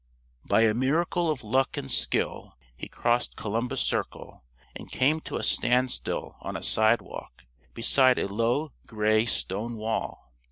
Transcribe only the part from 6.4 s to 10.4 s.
on a sidewalk, beside a low gray stone wall.